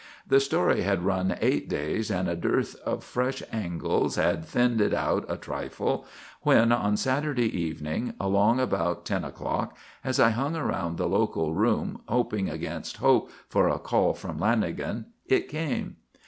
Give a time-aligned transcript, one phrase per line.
[0.27, 4.95] The story had run eight days and a dearth of fresh angles had thinned it
[4.95, 6.07] out a trifle,
[6.41, 12.01] when, on Saturday evening, along about ten o'clock, as I hung around the local room
[12.07, 15.97] hoping against hope for a call from Lanagan, it came.